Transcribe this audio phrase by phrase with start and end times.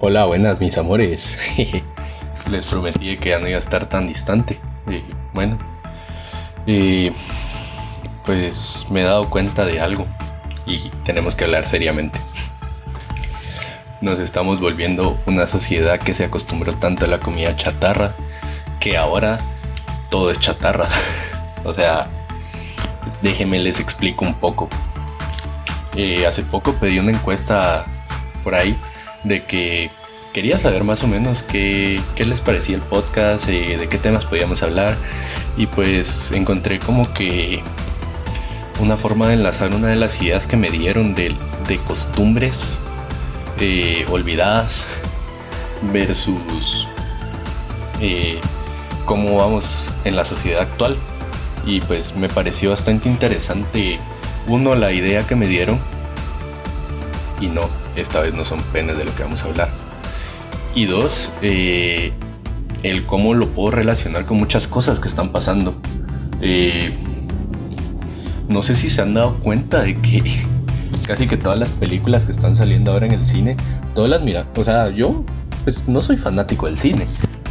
[0.00, 1.40] Hola, buenas mis amores.
[2.50, 4.60] Les prometí que ya no iba a estar tan distante.
[5.34, 5.58] Bueno,
[8.24, 10.06] pues me he dado cuenta de algo
[10.66, 12.20] y tenemos que hablar seriamente.
[14.00, 18.12] Nos estamos volviendo una sociedad que se acostumbró tanto a la comida chatarra
[18.78, 19.40] que ahora
[20.10, 20.88] todo es chatarra.
[21.64, 22.06] o sea,
[23.20, 24.68] déjenme les explico un poco.
[25.96, 27.84] Eh, hace poco pedí una encuesta
[28.44, 28.78] por ahí
[29.28, 29.90] de que
[30.32, 34.62] quería saber más o menos qué, les parecía el podcast, eh, de qué temas podíamos
[34.62, 34.96] hablar.
[35.56, 37.62] Y pues encontré como que
[38.80, 41.34] una forma de enlazar una de las ideas que me dieron de,
[41.86, 42.78] costumbres
[43.60, 44.84] eh, olvidadas
[45.92, 46.88] versus
[49.04, 50.96] cómo vamos en la sociedad actual.
[51.66, 53.98] Y pues me pareció bastante interesante
[54.46, 55.78] uno la idea que me dieron
[57.40, 57.68] y no,
[58.00, 59.68] esta vez no son penes de lo que vamos a hablar.
[60.74, 62.12] Y dos, eh,
[62.82, 65.74] el cómo lo puedo relacionar con muchas cosas que están pasando.
[66.40, 66.92] Eh,
[68.48, 70.22] no sé si se han dado cuenta de que
[71.06, 73.56] casi que todas las películas que están saliendo ahora en el cine,
[73.94, 75.24] todas las mira, o sea, yo
[75.64, 77.06] pues no soy fanático del cine,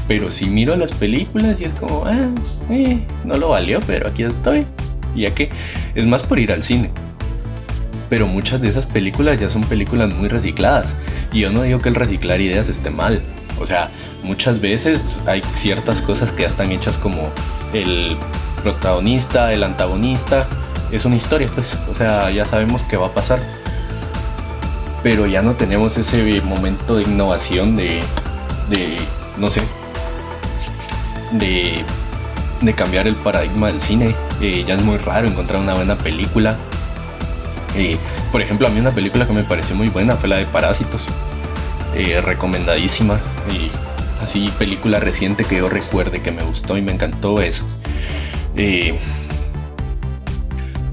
[0.08, 2.30] pero si miro las películas y es como, ah,
[2.70, 4.66] eh, no lo valió, pero aquí estoy.
[5.16, 5.50] Ya que
[5.96, 6.92] es más por ir al cine.
[8.10, 10.96] Pero muchas de esas películas ya son películas muy recicladas.
[11.32, 13.22] Y yo no digo que el reciclar ideas esté mal.
[13.60, 13.90] O sea,
[14.24, 17.30] muchas veces hay ciertas cosas que ya están hechas como
[17.74, 18.16] el
[18.64, 20.48] protagonista, el antagonista.
[20.92, 21.76] Es una historia, pues.
[21.92, 23.40] O sea, ya sabemos qué va a pasar.
[25.04, 28.02] Pero ya no tenemos ese momento de innovación de,
[28.70, 28.98] de
[29.38, 29.62] no sé,
[31.32, 34.16] de, cambiar el paradigma del cine.
[34.42, 36.58] Eh, ya es muy raro encontrar una buena película.
[37.76, 37.98] Eh,
[38.32, 41.08] por ejemplo, a mí una película que me pareció muy buena fue la de Parásitos.
[41.96, 43.20] Eh, recomendadísima.
[43.52, 43.70] Y
[44.22, 47.66] así, película reciente que yo recuerde que me gustó y me encantó eso.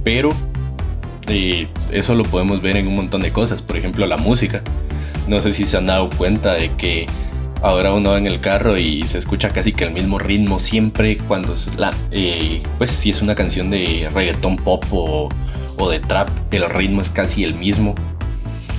[0.03, 0.29] pero
[1.91, 3.63] eso lo podemos ver en un montón de cosas.
[3.63, 4.63] Por ejemplo, la música.
[5.27, 7.07] No sé si se han dado cuenta de que
[7.65, 11.17] ahora uno va en el carro y se escucha casi que el mismo ritmo siempre
[11.17, 15.31] cuando es la, eh, pues si es una canción de reggaeton pop o,
[15.91, 17.95] de trap, el ritmo es casi el mismo.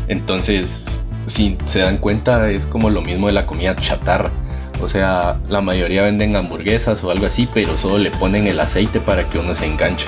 [0.08, 4.32] Entonces, si se dan cuenta, es como lo mismo de la comida chatarra.
[4.82, 9.00] O sea, la mayoría venden hamburguesas o algo así, pero solo le ponen el aceite
[9.00, 10.08] para que uno se enganche.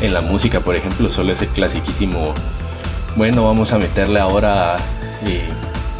[0.00, 2.34] En la música, por ejemplo, solo es el clasiquísimo,
[3.16, 4.76] bueno, vamos a meterle ahora
[5.24, 5.48] eh,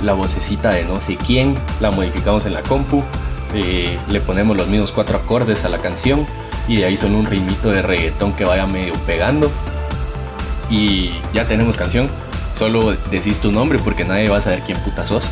[0.03, 3.03] la vocecita de no sé quién, la modificamos en la compu,
[3.55, 6.27] eh, le ponemos los mismos cuatro acordes a la canción
[6.66, 9.51] y de ahí son un ritmito de reggaetón que vaya medio pegando
[10.70, 12.08] y ya tenemos canción.
[12.54, 15.25] Solo decís tu nombre porque nadie va a saber quién putas sos.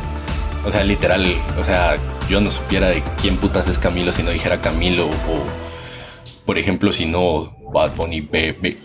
[0.66, 1.26] o sea, literal,
[1.60, 1.96] o sea,
[2.28, 5.44] yo no supiera de quién putas es Camilo si no dijera Camilo o,
[6.46, 8.78] por ejemplo, si no Bad Bunny Bebe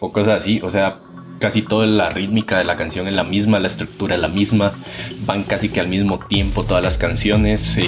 [0.00, 0.60] o cosas así.
[0.62, 0.98] O sea,
[1.38, 4.72] casi toda la rítmica de la canción es la misma, la estructura es la misma,
[5.24, 7.78] van casi que al mismo tiempo todas las canciones.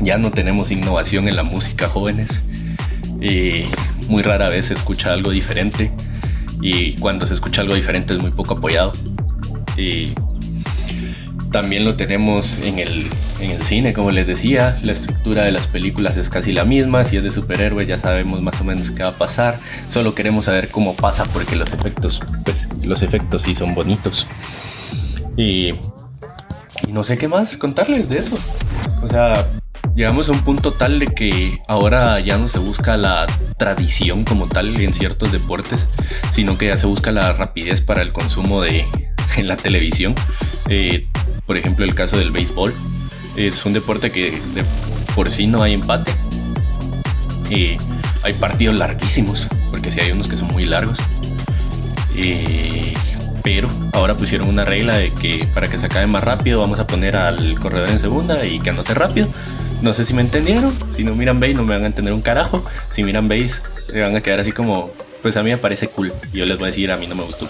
[0.00, 2.42] ya no tenemos innovación en la música jóvenes.
[4.08, 5.92] muy rara vez se escucha algo diferente
[6.60, 8.92] y cuando se escucha algo diferente es muy poco apoyado.
[11.50, 13.10] También lo tenemos en el,
[13.40, 17.02] en el cine, como les decía, la estructura de las películas es casi la misma,
[17.02, 20.44] si es de superhéroe ya sabemos más o menos qué va a pasar, solo queremos
[20.44, 24.28] saber cómo pasa porque los efectos, pues los efectos sí son bonitos.
[25.36, 25.70] Y,
[26.86, 28.38] y no sé qué más contarles de eso.
[29.02, 29.44] O sea,
[29.94, 33.26] llegamos a un punto tal de que ahora ya no se busca la
[33.58, 35.88] tradición como tal en ciertos deportes,
[36.32, 38.86] sino que ya se busca la rapidez para el consumo de
[39.36, 40.14] en la televisión.
[40.68, 41.06] Eh,
[41.46, 42.74] por ejemplo, el caso del béisbol.
[43.36, 44.64] Es un deporte que de
[45.14, 46.12] por sí no hay empate.
[47.48, 47.76] Y
[48.22, 50.98] hay partidos larguísimos, porque sí hay unos que son muy largos.
[53.42, 56.86] pero ahora pusieron una regla de que para que se acabe más rápido vamos a
[56.86, 59.28] poner al corredor en segunda y que anote rápido.
[59.82, 60.74] No sé si me entendieron.
[60.96, 62.64] Si no miran base no me van a entender un carajo.
[62.90, 64.90] Si miran base se van a quedar así como,
[65.22, 66.12] pues a mí me parece cool.
[66.32, 67.48] Yo les voy a decir, a mí no me gustó.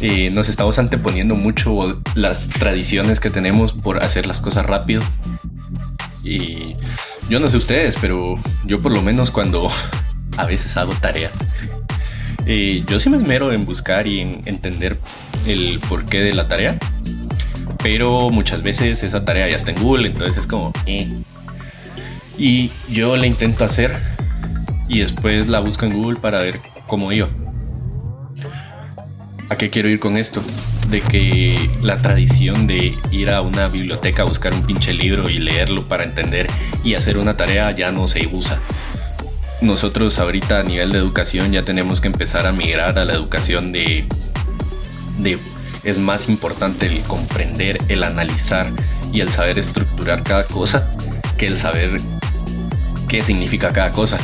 [0.00, 5.02] Eh, nos estamos anteponiendo mucho las tradiciones que tenemos por hacer las cosas rápido.
[6.24, 6.74] Y
[7.28, 9.68] yo no sé ustedes, pero yo por lo menos cuando
[10.38, 11.32] a veces hago tareas,
[12.46, 14.96] eh, yo sí me esmero en buscar y en entender
[15.46, 16.78] el porqué de la tarea.
[17.82, 20.72] Pero muchas veces esa tarea ya está en Google, entonces es como...
[20.86, 21.22] Eh.
[22.38, 23.94] Y yo la intento hacer
[24.88, 27.28] y después la busco en Google para ver cómo iba.
[29.50, 30.42] ¿A qué quiero ir con esto?
[30.90, 35.38] de que la tradición de ir a una biblioteca a buscar un pinche libro y
[35.38, 36.48] leerlo para entender
[36.82, 38.58] y hacer una tarea ya no se usa.
[39.60, 43.72] Nosotros ahorita a nivel de educación ya tenemos que empezar a migrar a la educación
[43.72, 44.06] de,
[45.18, 45.38] de
[45.84, 48.70] es más importante el comprender, el analizar
[49.12, 50.94] y el saber estructurar cada cosa
[51.38, 52.00] que el saber
[53.08, 54.18] qué significa cada cosa.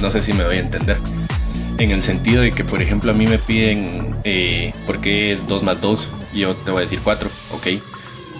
[0.00, 0.98] No sé si me voy a entender.
[1.78, 5.46] En el sentido de que, por ejemplo, a mí me piden eh, por qué es
[5.48, 7.66] 2 más 2 y yo te voy a decir 4, ok.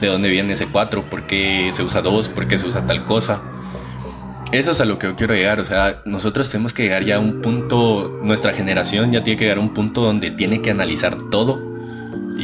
[0.00, 1.02] ¿De dónde viene ese 4?
[1.10, 2.28] ¿Por qué se usa 2?
[2.28, 3.42] ¿Por qué se usa tal cosa?
[4.52, 5.58] Eso es a lo que yo quiero llegar.
[5.58, 9.44] O sea, nosotros tenemos que llegar ya a un punto, nuestra generación ya tiene que
[9.44, 11.73] llegar a un punto donde tiene que analizar todo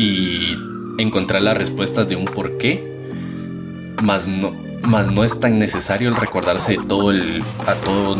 [0.01, 0.53] y
[0.97, 2.83] encontrar las respuestas de un por qué,
[4.03, 4.53] más no,
[4.83, 8.17] más no es tan necesario el recordarse de todo el, a, todo,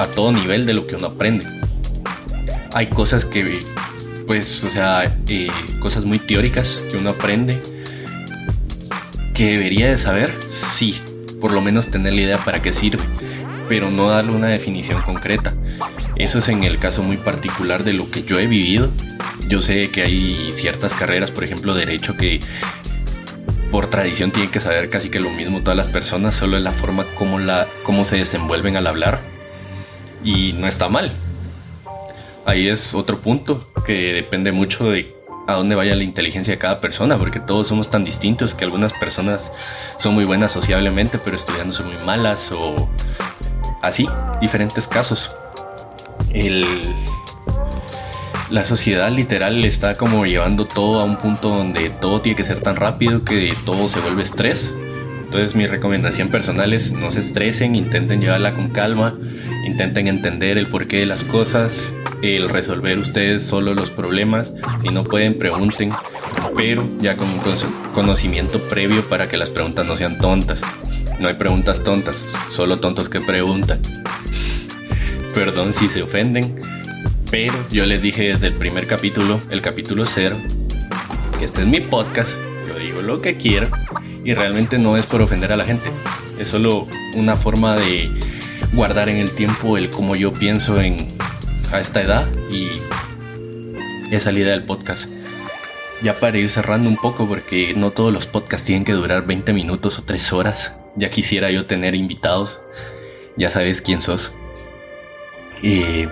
[0.00, 1.46] a todo nivel de lo que uno aprende.
[2.74, 3.62] Hay cosas que,
[4.26, 5.46] pues, o sea, eh,
[5.78, 7.60] cosas muy teóricas que uno aprende
[9.32, 11.00] que debería de saber, sí,
[11.40, 13.04] por lo menos tener la idea para qué sirve,
[13.72, 15.54] pero no darle una definición concreta.
[16.16, 18.90] Eso es en el caso muy particular de lo que yo he vivido.
[19.48, 22.38] Yo sé que hay ciertas carreras, por ejemplo, derecho, que
[23.70, 26.72] por tradición tienen que saber casi que lo mismo todas las personas, solo es la
[26.72, 29.22] forma como, la, cómo se desenvuelven al hablar.
[30.22, 31.10] Y no está mal.
[32.44, 35.16] Ahí es otro punto que depende mucho de
[35.46, 38.92] a dónde vaya la inteligencia de cada persona, porque todos somos tan distintos que algunas
[38.92, 39.50] personas
[39.96, 42.86] son muy buenas sociablemente, pero estudiando son muy malas o
[43.82, 44.08] así,
[44.40, 45.30] diferentes casos
[48.52, 52.60] la sociedad literal está como llevando todo a un punto donde todo tiene que ser
[52.60, 54.74] tan rápido que todo se vuelve estrés.
[55.24, 59.16] Entonces mi recomendación personal es no se estresen, intenten llevarla con calma,
[59.64, 61.90] intenten entender el porqué de las cosas,
[62.20, 64.52] el resolver ustedes solo los problemas,
[64.82, 65.90] si no pueden pregunten,
[66.54, 67.40] pero ya con un
[67.94, 70.62] conocimiento previo para que las preguntas no sean tontas.
[71.22, 73.80] No hay preguntas tontas, solo tontos que preguntan.
[75.32, 76.56] Perdón si se ofenden,
[77.30, 80.36] pero yo les dije desde el primer capítulo, el capítulo cero,
[81.38, 82.36] que este es mi podcast,
[82.66, 83.68] yo digo lo que quiero
[84.24, 85.92] y realmente no es por ofender a la gente,
[86.40, 88.10] es solo una forma de
[88.72, 91.06] guardar en el tiempo el cómo yo pienso en
[91.70, 92.68] a esta edad y
[94.10, 95.08] esa idea del podcast.
[96.02, 99.52] Ya para ir cerrando un poco, porque no todos los podcasts tienen que durar 20
[99.52, 100.81] minutos o 3 horas.
[100.96, 102.60] Ya quisiera yo tener invitados.
[103.36, 104.34] Ya sabes quién sos.
[105.62, 106.08] Eh,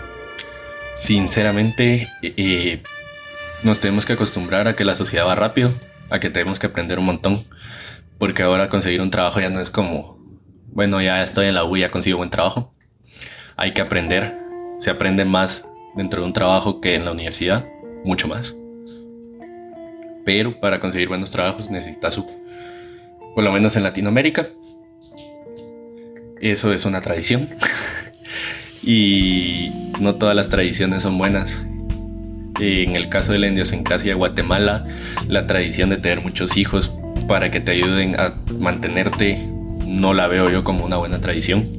[0.95, 2.83] sinceramente, eh,
[3.63, 5.71] nos tenemos que acostumbrar a que la sociedad va rápido,
[6.09, 7.45] a que tenemos que aprender un montón,
[8.19, 10.19] porque ahora conseguir un trabajo ya no es como,
[10.69, 12.73] bueno, ya estoy en la U, ya consigo buen trabajo.
[13.57, 14.39] Hay que aprender,
[14.79, 15.67] se aprende más
[15.97, 17.67] dentro de un trabajo que en la universidad,
[18.05, 18.57] mucho más.
[20.25, 22.17] Pero para conseguir buenos trabajos necesitas,
[23.35, 24.47] por lo menos en Latinoamérica,
[26.41, 27.49] eso es una tradición.
[28.83, 29.71] y
[30.01, 31.61] no todas las tradiciones son buenas.
[32.61, 34.87] En el caso de la idiosincrasia de Guatemala,
[35.29, 36.91] la tradición de tener muchos hijos
[37.27, 39.39] para que te ayuden a mantenerte
[39.87, 41.71] no la veo yo como una buena tradición.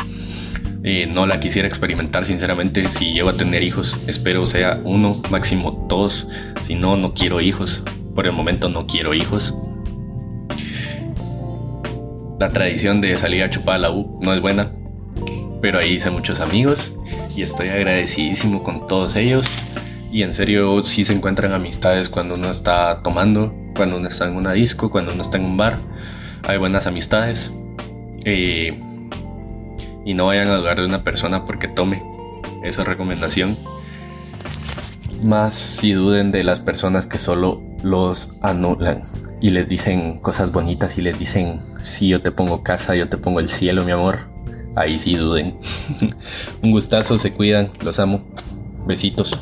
[0.83, 2.83] Eh, no la quisiera experimentar sinceramente.
[2.85, 6.27] Si llego a tener hijos, espero sea uno, máximo dos.
[6.63, 7.83] Si no, no quiero hijos.
[8.15, 9.53] Por el momento no quiero hijos.
[12.41, 14.71] La tradición de salir a chupar a la U no es buena
[15.61, 16.91] pero ahí hice muchos amigos
[17.35, 19.45] y estoy agradecidísimo con todos ellos.
[20.11, 24.37] Y en serio, sí se encuentran amistades cuando uno está tomando, cuando uno está en
[24.37, 25.77] una disco, cuando uno está en un bar.
[26.47, 27.51] Hay buenas amistades.
[28.25, 28.73] Eh,
[30.03, 32.01] y no vayan a dudar de una persona porque tome.
[32.63, 33.55] Esa es recomendación.
[35.21, 39.03] Más si duden de las personas que solo los anulan
[39.41, 43.17] y les dicen cosas bonitas y les dicen, si yo te pongo casa, yo te
[43.17, 44.31] pongo el cielo, mi amor
[44.75, 45.55] ahí sí duden.
[46.63, 48.21] Un gustazo, se cuidan, los amo.
[48.85, 49.37] Besitos.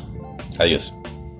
[0.58, 0.92] Adiós.